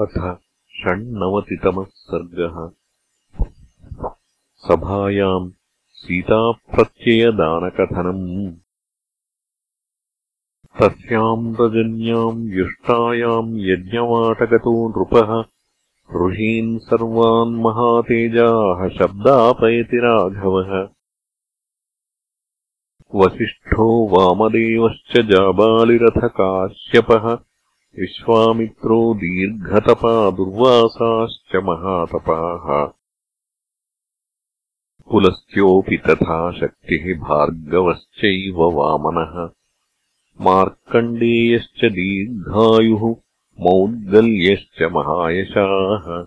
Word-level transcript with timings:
अथ 0.00 0.36
षण्णवतितमः 0.80 1.84
सर्गः। 1.84 2.70
सभायाम् 4.56 5.50
सीताप्रत्ययदानकथनम्। 5.88 8.54
तस्याम् 10.80 11.56
रजन्याम् 11.60 12.48
युष्टायाम् 12.48 13.58
यज्ञवाटगतो 13.58 14.88
नृपः। 14.88 15.44
ऋषीन् 16.26 16.78
सर्वान् 16.78 17.56
महातेजाः 17.56 18.88
शब्दापयति 18.88 19.96
राघवः। 19.96 20.88
वसिष्ठो 23.14 24.08
वामदेवश्च 24.08 25.20
जाबालिरथकाश्यपः 25.20 27.38
विश्वामित्रो 27.98 29.14
दीर्घतपा 29.14 30.30
दुर्वासाश्च 30.30 31.56
महातपाः। 31.56 32.86
पुलस्त्योऽपि 35.10 35.96
तथा 35.96 36.52
शक्तिः 36.52 37.18
भार्गवश्चैव 37.18 38.56
वामनः। 38.56 39.50
मार्कण्डेयश्च 40.40 41.84
दीर्घायुः 41.84 43.14
मौद्गल्यश्च 43.60 44.82
महायशाः। 44.82 46.26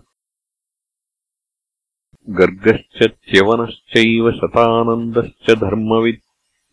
गर्गश्च 2.28 3.08
च्यवनश्चैव 3.08 4.32
शतानन्दश्च 4.32 5.50
धर्मवित् 5.50 6.24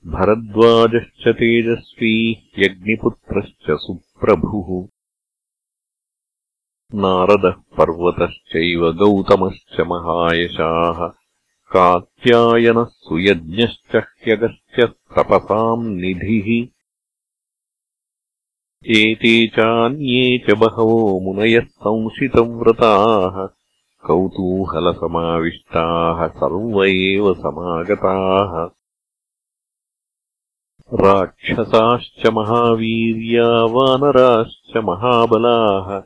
भरद्वाजश्च 0.07 1.27
तेजस्वी 1.27 2.31
यज्ञिपुत्रश्च 2.59 3.71
सुप्रभुः 4.17 4.89
नारदः 6.99 7.51
पर्वतश्चैव 7.51 8.91
गौतमश्च 8.91 9.79
महायशाः। 9.79 11.11
कात्यायनः 11.71 12.83
सुयज्ञश्च 12.83 13.95
ह्यगश्च 13.95 14.91
तपसाम् 15.17 15.87
निधिः। 15.87 16.67
एते 18.91 19.47
चान्ये 19.47 20.39
च 20.39 20.51
बहवो 20.51 21.19
मुनयः 21.19 21.61
संशितव्रताः। 21.61 23.47
कौतूहलसमाविष्टाः 24.07 26.27
सर्व 26.27 26.83
एव 26.83 27.33
समागताः 27.33 28.76
राक्षसाश्च 30.93 32.27
महावीर्या 32.27 33.65
वानराश्च 33.65 34.77
महाबलाः 34.77 36.01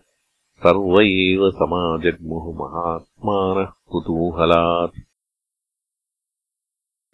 सर्व 0.64 1.02
एव 1.02 1.52
समाजग्मुः 1.52 2.60
महात्मानः 2.60 3.66
कुतूहलात्। 3.66 5.00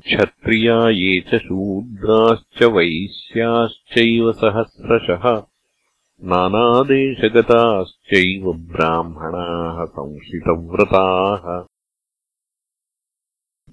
क्षत्रिया 0.01 0.89
ये 0.89 1.21
च 1.21 1.35
शूद्राश्च 1.35 2.63
वैश्याश्चैव 2.63 4.31
सहस्रशः 4.31 5.43
नानादेशगताश्चैव 6.23 8.53
ब्राह्मणाः 8.53 9.85
संशितव्रताः। 9.85 11.65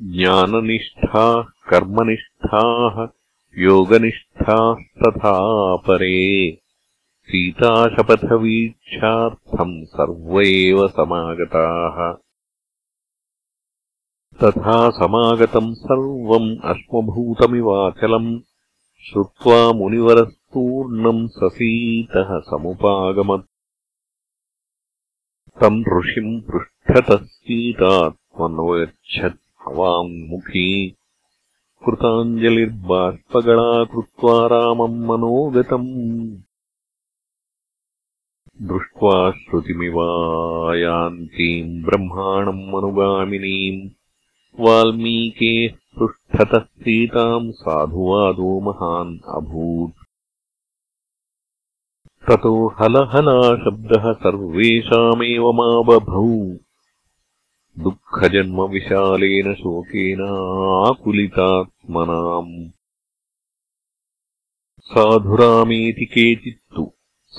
ज्ञाननिष्ठाः 0.03 1.43
कर्मनिष्ठाः 1.43 3.07
योगनिष्ठास्तथा 3.59 5.77
परे। 5.77 6.59
सीताशपथवीक्षार्थम् 7.23 9.85
सर्व 9.85 10.41
एव 10.41 10.89
समागताः। 10.89 12.17
तथा 14.43 14.91
समागतम् 14.91 15.75
सर्वम् 15.75 16.57
अश्मभूतमिवाचलम् 16.65 18.41
श्रुत्वा 19.11 19.73
मुनिवरस्तूर्णम् 19.73 21.29
ससीतः 21.29 22.41
समुपागमत्। 22.41 23.47
तम् 25.63 25.99
ऋषिम् 25.99 26.43
पृष्ठतः 26.43 27.17
सीतात्मनोयच्छत् 27.17 29.69
हवाङ्मुखी 29.69 30.97
कृताञ्जलिर्बाष्पगणा 31.87 33.85
कृत्वा 33.85 34.47
रामम् 34.47 35.05
मनोगतम्। 35.05 36.37
दृष्ट्वा 38.63 39.31
श्रुतिमिवायान्तीम् 39.31 41.85
ब्रह्माणम् 41.85 42.75
अनुगामिनीम्। 42.75 43.91
वाल्मीकेः 44.61 45.75
पृष्ठतः 45.99 46.59
सीताम् 46.59 47.53
साधुवादो 47.53 48.61
महान् 48.61 49.37
अभूत्। 49.37 50.05
ततो 52.31 52.69
हलहलाशब्दः 52.69 54.13
सर्वेषामेव 54.13 55.53
मा 55.53 55.65
बभौ 55.65 56.57
दुःखजन्मविशालेन 57.79 59.55
शोकेनाकुलितात्मनाम् 61.85 62.71
साधुरामेति 64.91 66.05
केचित्तु 66.15 66.85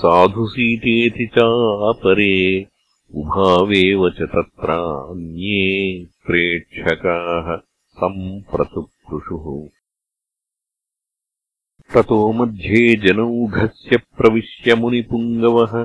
साधुसीतेति 0.00 1.26
चापरे 1.36 2.34
उभावेव 3.20 4.08
च 4.18 4.28
तत्रान्ये 4.34 5.64
प्रेक्षकाः 6.26 7.56
सम्प्रतुकृषुः 8.00 9.46
ततो 11.94 12.20
मध्ये 12.38 12.94
जनौघस्य 13.06 13.96
प्रविश्य 14.18 14.74
मुनिपुङ्गवः 14.80 15.82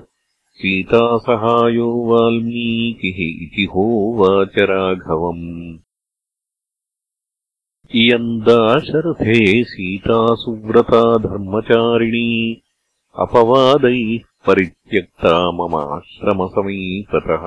सीतासहायो 0.61 1.89
वाल्मीकिः 2.09 3.19
इति 3.45 3.65
होवाच 3.73 4.57
राघवम् 4.71 5.47
इयम् 7.99 8.27
दाशरथे 8.47 9.37
सीता 9.69 10.17
सुव्रता 10.41 10.99
धर्मचारिणी 11.23 12.29
अपवादैः 13.23 14.11
परित्यक्ता 14.47 15.33
ममाश्रमसमीपतः 15.57 17.43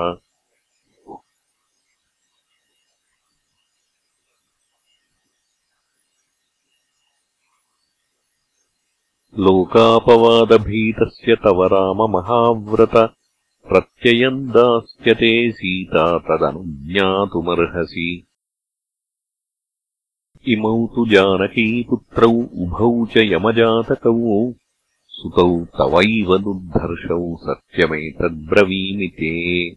लोकापवादभीतस्य 9.47 11.37
तव 11.45 11.65
राममहाव्रत 11.75 12.97
प्रत्ययम् 13.71 14.45
दास्यते 14.59 15.33
सीता 15.63 16.05
तदनुज्ञातुमर्हसि 16.29 18.07
इमौ 20.49 20.87
तु 20.87 21.07
जानकीपुत्रौ 21.07 22.31
उभौ 22.33 23.07
च 23.07 23.17
यमजातकौ। 23.17 24.53
सुतौ 25.09 25.65
तवैव 25.65 26.39
दुर्धर्षौ 26.39 27.37
सत्यमेतद्ब्रवीमि 27.37 29.07
ते। 29.07 29.71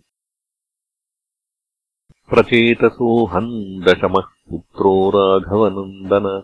प्रचेतसोऽहम् 2.29 3.83
दशमः 3.83 4.23
पुत्रो 4.50 5.09
राघवनन्दन। 5.09 6.44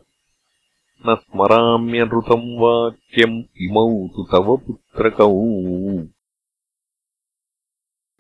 न 1.10 1.16
स्मराम्यनृतम् 1.16 2.60
वाक्यम् 2.60 3.44
इमौ 3.62 4.08
तु 4.08 4.24
तव 4.24 4.58
पुत्रकौ। 4.58 5.44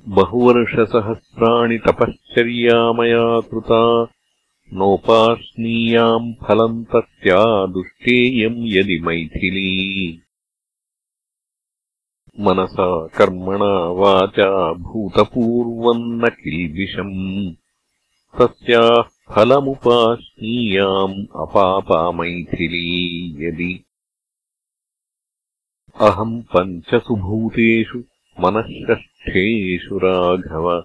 बहुवर्षसहस्राणि 0.07 1.77
तपश्चर्या 1.77 2.93
मया 2.93 3.39
कृता 3.39 4.12
नोपाश्नीयाम् 4.73 6.33
फलम् 6.33 6.85
तस्या 6.85 7.65
दुष्टेयम् 7.65 8.67
यदि 8.67 8.99
मैथिली। 8.99 10.21
मनसा 12.39 13.07
कर्मणा 13.07 13.87
वाचा 13.87 14.73
भूतपूर्वम् 14.73 16.21
न 16.21 16.29
किल्बिषम्। 16.29 17.53
तस्याः 18.39 19.01
फलमुपाश्नीयाम् 19.35 21.25
अपापामैथिली 21.35 23.29
यदि। 23.47 23.83
अहम् 26.01 26.43
पञ्चसु 26.43 27.15
भूतेषु 27.15 27.99
मनःषष्ठेषु 28.39 29.97
राघव। 29.97 30.83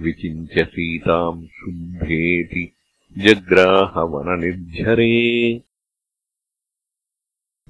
विचिन्त्य 0.00 0.64
सीताम् 0.64 1.46
शुद्धेति 1.46 2.72
जग्राहवननिर्झरे 3.18 5.62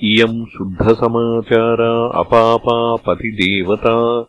इयम् 0.03 0.47
शुद्धसमाचारा 0.47 2.19
अपापापतिदेवता। 2.19 4.27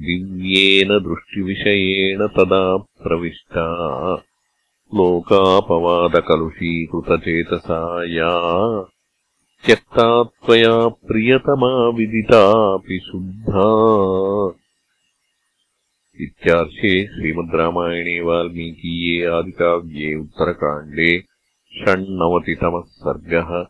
दिव्येन 0.00 0.88
दृष्टिविषयेण 0.88 2.26
तदा 2.26 2.76
प्रविष्टा 2.76 4.16
लोकापवादकलुषीकृतचेतसा 5.32 8.04
या 8.04 8.82
त्यक्ता 9.66 10.22
त्वया 10.22 10.88
प्रियतमा 10.88 11.88
विदितापि 11.88 13.00
शुद्धा। 13.04 13.64
इत्यार्षे 16.20 17.06
श्रीमद्रामायणे 17.06 18.20
वाल्मीकीये 18.20 19.26
आदिकाव्ये 19.26 20.14
उत्तरकाण्डे 20.14 21.24
षण्णवतितमः 21.80 22.80
सर्गः 22.80 23.64